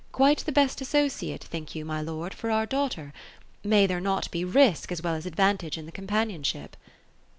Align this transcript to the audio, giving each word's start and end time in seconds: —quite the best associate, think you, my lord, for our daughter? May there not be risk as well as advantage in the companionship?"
—quite 0.11 0.39
the 0.39 0.51
best 0.51 0.81
associate, 0.81 1.43
think 1.43 1.75
you, 1.75 1.85
my 1.85 2.01
lord, 2.01 2.33
for 2.33 2.49
our 2.49 2.65
daughter? 2.65 3.13
May 3.63 3.85
there 3.85 4.01
not 4.01 4.31
be 4.31 4.43
risk 4.43 4.91
as 4.91 5.03
well 5.03 5.13
as 5.13 5.27
advantage 5.27 5.77
in 5.77 5.85
the 5.85 5.91
companionship?" 5.91 6.75